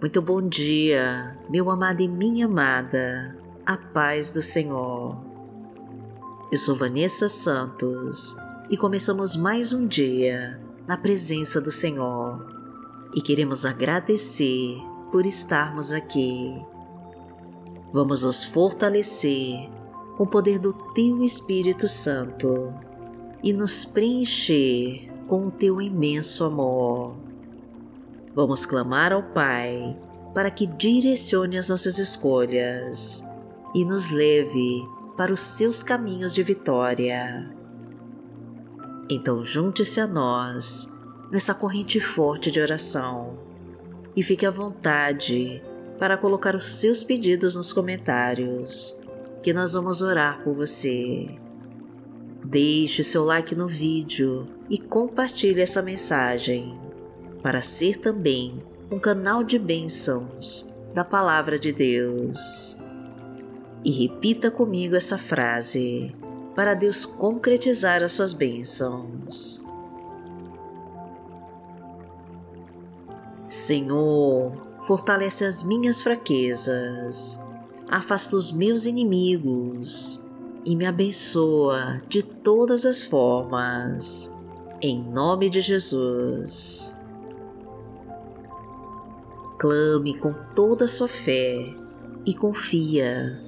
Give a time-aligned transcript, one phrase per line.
[0.00, 3.36] Muito bom dia, meu amado e minha amada,
[3.66, 5.18] a paz do Senhor.
[6.52, 8.36] Eu sou Vanessa Santos
[8.70, 12.46] e começamos mais um dia na presença do Senhor
[13.12, 14.80] e queremos agradecer
[15.10, 16.64] por estarmos aqui.
[17.92, 19.68] Vamos nos fortalecer
[20.16, 22.72] com o poder do Teu Espírito Santo
[23.42, 27.27] e nos preencher com o Teu imenso amor
[28.34, 29.96] Vamos clamar ao Pai
[30.34, 33.26] para que direcione as nossas escolhas
[33.74, 37.50] e nos leve para os seus caminhos de vitória.
[39.10, 40.92] Então, junte-se a nós
[41.30, 43.38] nessa corrente forte de oração
[44.14, 45.62] e fique à vontade
[45.98, 49.00] para colocar os seus pedidos nos comentários,
[49.42, 51.36] que nós vamos orar por você.
[52.44, 56.87] Deixe seu like no vídeo e compartilhe essa mensagem
[57.42, 62.76] para ser também um canal de bênçãos da Palavra de Deus.
[63.84, 66.14] E repita comigo essa frase
[66.54, 69.64] para Deus concretizar as suas bênçãos.
[73.48, 77.40] Senhor, fortalece as minhas fraquezas,
[77.88, 80.22] afasta os meus inimigos
[80.64, 84.34] e me abençoa de todas as formas.
[84.82, 86.97] Em nome de Jesus
[89.58, 91.74] clame com toda a sua fé
[92.24, 93.42] e confia.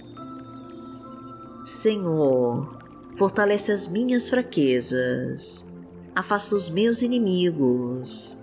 [1.64, 2.78] Senhor,
[3.16, 5.70] fortalece as minhas fraquezas,
[6.14, 8.42] afasta os meus inimigos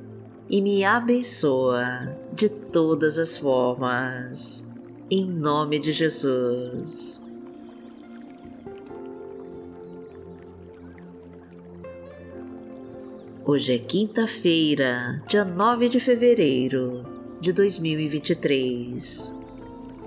[0.49, 4.65] e me abençoa de todas as formas.
[5.11, 7.25] Em nome de Jesus.
[13.45, 19.37] Hoje é quinta-feira, dia 9 de fevereiro de 2023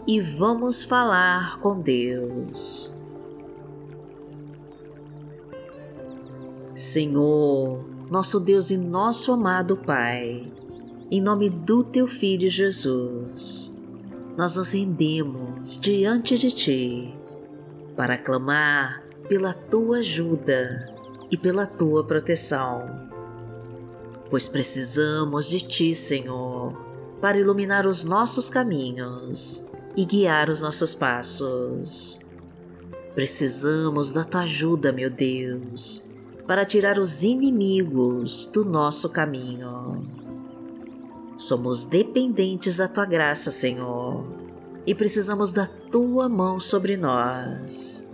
[0.06, 2.94] e vamos falar com Deus.
[6.74, 10.50] Senhor, nosso Deus e nosso amado Pai,
[11.10, 13.76] em nome do Teu Filho Jesus,
[14.36, 17.14] nós nos rendemos diante de Ti
[17.96, 20.92] para clamar pela Tua ajuda
[21.30, 23.08] e pela Tua proteção,
[24.28, 26.89] pois precisamos de Ti, Senhor
[27.20, 29.66] para iluminar os nossos caminhos
[29.96, 32.20] e guiar os nossos passos.
[33.14, 36.06] Precisamos da tua ajuda, meu Deus,
[36.46, 40.06] para tirar os inimigos do nosso caminho.
[41.36, 44.24] Somos dependentes da tua graça, Senhor,
[44.86, 48.06] e precisamos da tua mão sobre nós.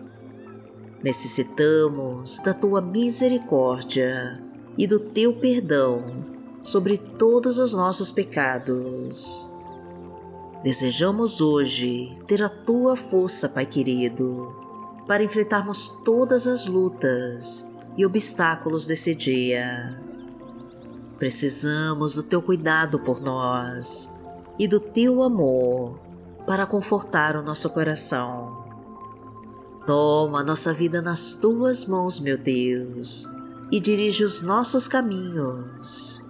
[1.02, 4.42] Necessitamos da tua misericórdia
[4.76, 6.25] e do teu perdão
[6.66, 9.48] sobre todos os nossos pecados.
[10.64, 14.52] Desejamos hoje ter a tua força, Pai querido,
[15.06, 20.02] para enfrentarmos todas as lutas e obstáculos desse dia.
[21.20, 24.12] Precisamos do teu cuidado por nós
[24.58, 26.00] e do teu amor
[26.44, 28.64] para confortar o nosso coração.
[29.86, 33.30] Toma nossa vida nas tuas mãos, meu Deus,
[33.70, 36.25] e dirige os nossos caminhos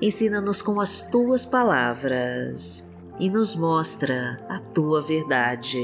[0.00, 2.88] ensina-nos com as tuas palavras
[3.18, 5.82] e nos mostra a tua verdade.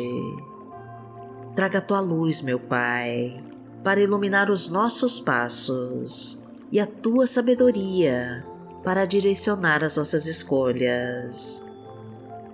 [1.56, 3.42] Traga a tua luz, meu Pai,
[3.82, 8.44] para iluminar os nossos passos e a tua sabedoria
[8.84, 11.64] para direcionar as nossas escolhas.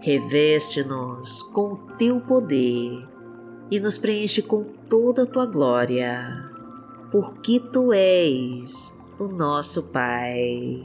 [0.00, 3.06] Reveste-nos com o teu poder
[3.70, 6.50] e nos preenche com toda a tua glória,
[7.10, 10.84] porque tu és o nosso Pai.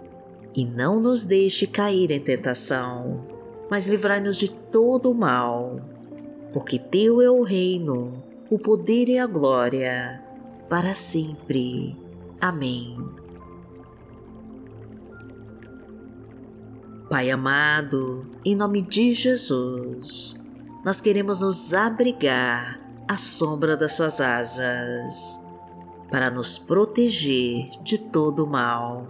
[0.55, 3.25] e não nos deixe cair em tentação,
[3.69, 5.79] mas livrai-nos de todo o mal,
[6.51, 10.21] porque Teu é o reino, o poder e a glória,
[10.67, 11.95] para sempre.
[12.39, 12.97] Amém.
[17.09, 20.41] Pai amado, em nome de Jesus,
[20.83, 25.41] nós queremos nos abrigar à sombra das Suas asas,
[26.09, 29.07] para nos proteger de todo o mal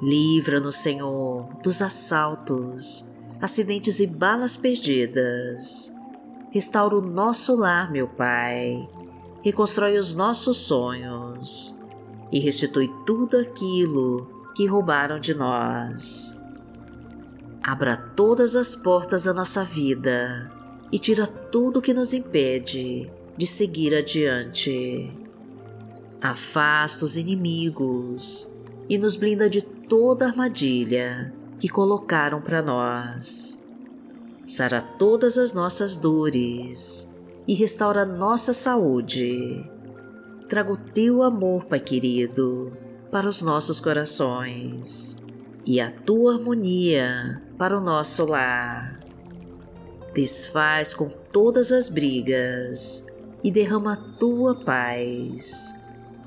[0.00, 3.10] Livra-nos, Senhor, dos assaltos,
[3.40, 5.94] acidentes e balas perdidas.
[6.50, 8.88] Restaura o nosso lar, meu Pai.
[9.42, 11.78] Reconstrói os nossos sonhos
[12.30, 16.38] e restitui tudo aquilo que roubaram de nós.
[17.62, 20.50] Abra todas as portas da nossa vida
[20.92, 25.12] e tira tudo que nos impede de seguir adiante.
[26.20, 28.52] Afasta os inimigos
[28.88, 33.64] e nos blinda de toda armadilha que colocaram para nós.
[34.46, 37.12] Sara todas as nossas dores
[37.46, 39.68] e restaura nossa saúde.
[40.48, 42.72] Traga o teu amor, Pai querido,
[43.10, 45.16] para os nossos corações
[45.66, 49.00] e a tua harmonia para o nosso lar.
[50.14, 53.06] Desfaz com todas as brigas
[53.42, 55.74] e derrama a tua paz.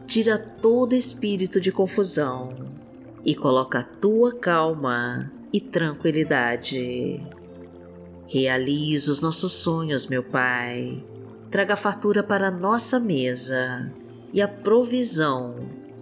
[0.06, 2.81] Tira todo espírito de confusão
[3.26, 7.22] e coloca a tua calma e tranquilidade.
[8.28, 11.04] Realiza os nossos sonhos, meu Pai.
[11.50, 13.92] Traga fartura para a nossa mesa
[14.34, 15.56] e a provisão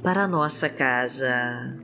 [0.04, 1.76] para a nossa casa.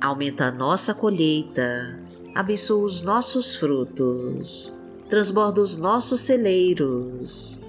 [0.00, 2.00] Aumenta a nossa colheita,
[2.34, 4.76] abençoa os nossos frutos,
[5.08, 7.62] transborda os nossos celeiros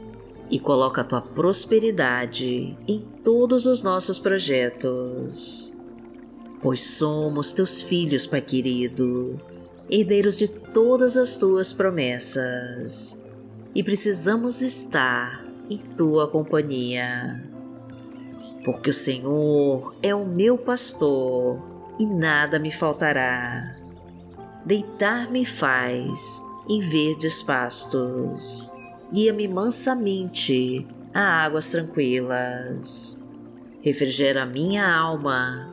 [0.50, 5.73] e coloca a tua prosperidade em todos os nossos projetos
[6.64, 9.38] pois somos teus filhos, Pai querido,
[9.90, 13.22] herdeiros de todas as tuas promessas
[13.76, 17.44] e precisamos estar em tua companhia.
[18.64, 21.62] Porque o Senhor é o meu pastor
[22.00, 23.76] e nada me faltará.
[24.66, 28.72] Deitar-me faz em verdes pastos,
[29.12, 33.22] guia-me mansamente a águas tranquilas.
[33.82, 35.73] Refrigera minha alma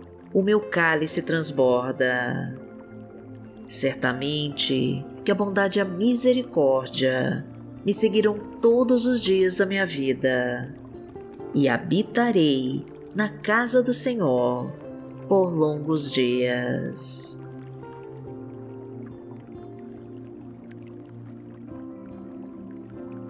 [0.33, 2.57] o meu cálice transborda.
[3.67, 7.45] Certamente que a bondade e a misericórdia
[7.85, 10.75] me seguirão todos os dias da minha vida
[11.53, 14.71] e habitarei na casa do Senhor
[15.27, 17.41] por longos dias.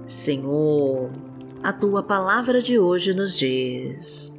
[0.06, 1.10] Senhor,
[1.64, 4.38] a tua palavra de hoje nos diz,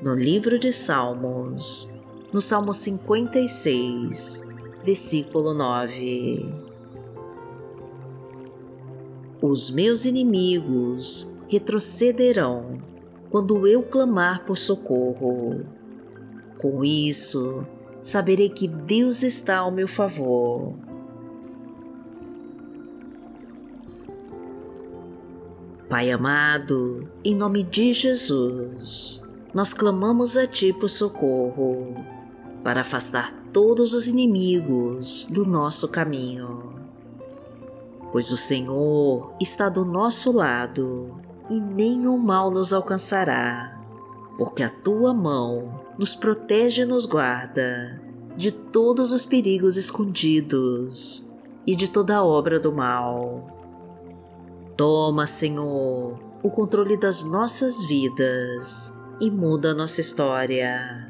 [0.00, 1.92] no livro de Salmos,
[2.32, 4.46] no Salmo 56,
[4.84, 6.46] versículo 9.
[9.40, 12.78] Os meus inimigos retrocederão
[13.30, 15.64] quando eu clamar por socorro.
[16.58, 17.64] Com isso,
[18.02, 20.74] saberei que Deus está ao meu favor.
[25.88, 29.24] Pai amado, em nome de Jesus,
[29.54, 32.17] nós clamamos a Ti por socorro
[32.62, 36.74] para afastar todos os inimigos do nosso caminho.
[38.12, 41.14] Pois o Senhor está do nosso lado
[41.50, 43.80] e nenhum mal nos alcançará,
[44.36, 48.02] porque a tua mão nos protege e nos guarda
[48.36, 51.28] de todos os perigos escondidos
[51.66, 53.46] e de toda obra do mal.
[54.76, 61.07] Toma, Senhor, o controle das nossas vidas e muda a nossa história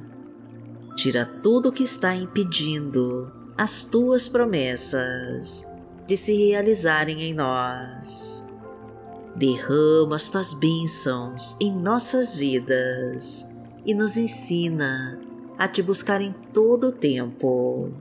[0.99, 5.65] tira tudo o que está impedindo as tuas promessas
[6.09, 8.45] de se realizarem em nós.
[9.37, 13.49] Derrama as tuas bênçãos em nossas vidas
[13.87, 15.21] e nos ensina
[15.57, 17.93] a te buscar em todo o tempo.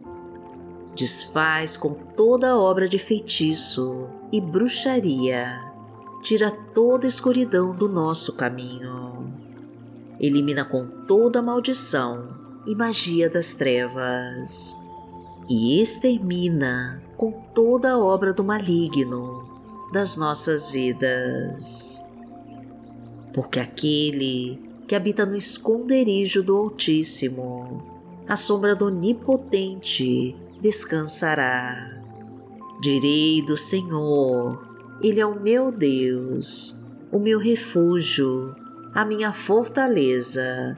[0.96, 5.72] Desfaz com toda obra de feitiço e bruxaria,
[6.24, 9.32] tira toda a escuridão do nosso caminho.
[10.20, 12.37] Elimina com toda maldição
[12.67, 14.77] e magia das trevas,
[15.50, 19.47] e extermina com toda a obra do maligno
[19.93, 22.03] das nossas vidas.
[23.33, 27.83] Porque aquele que habita no esconderijo do Altíssimo,
[28.27, 32.01] a sombra do Onipotente descansará.
[32.81, 34.67] Direi do Senhor,
[35.01, 36.81] Ele é o meu Deus,
[37.12, 38.53] o meu refúgio,
[38.93, 40.77] a minha fortaleza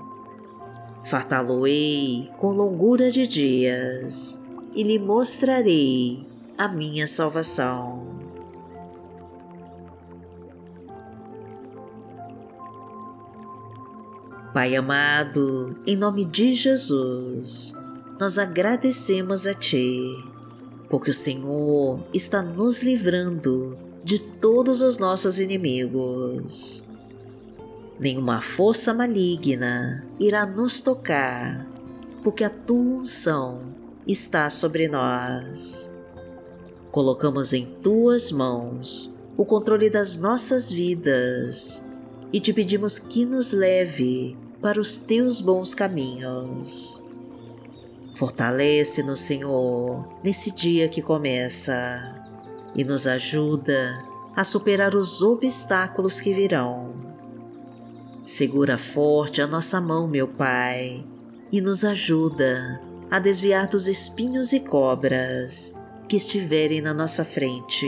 [1.03, 4.43] Fartá-lo-ei com longura de dias
[4.75, 6.25] e lhe mostrarei
[6.57, 8.11] a minha salvação.
[14.53, 17.73] Pai amado, em nome de Jesus,
[18.19, 19.97] nós agradecemos a Ti,
[20.89, 26.85] porque o Senhor está nos livrando de todos os nossos inimigos.
[28.01, 31.67] Nenhuma força maligna irá nos tocar,
[32.23, 33.61] porque a Tua unção
[34.07, 35.95] está sobre nós.
[36.91, 41.87] Colocamos em Tuas mãos o controle das nossas vidas
[42.33, 47.05] e te pedimos que nos leve para os teus bons caminhos.
[48.15, 52.25] Fortalece-nos, Senhor, nesse dia que começa
[52.73, 54.03] e nos ajuda
[54.35, 56.90] a superar os obstáculos que virão.
[58.23, 61.03] Segura forte a nossa mão, meu Pai,
[61.51, 65.73] e nos ajuda a desviar dos espinhos e cobras
[66.07, 67.87] que estiverem na nossa frente.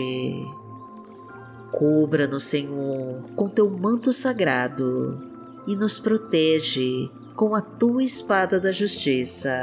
[1.72, 5.22] Cubra-nos, Senhor, com teu manto sagrado
[5.68, 9.54] e nos protege com a tua espada da justiça.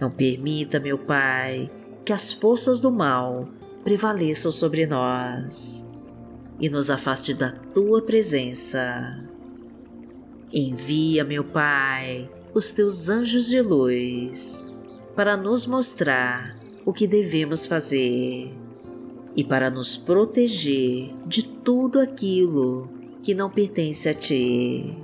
[0.00, 1.68] Não permita, meu Pai,
[2.04, 3.48] que as forças do mal
[3.82, 5.87] prevaleçam sobre nós
[6.60, 9.24] e nos afaste da tua presença.
[10.52, 14.72] Envia, meu Pai, os teus anjos de luz
[15.14, 18.52] para nos mostrar o que devemos fazer
[19.36, 22.88] e para nos proteger de tudo aquilo
[23.22, 24.96] que não pertence a Ti.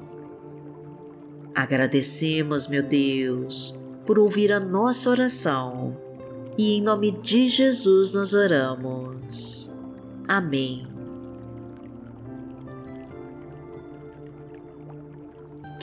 [1.55, 5.97] Agradecemos, meu Deus, por ouvir a nossa oração
[6.57, 9.73] e em nome de Jesus nós oramos.
[10.27, 10.94] Amém.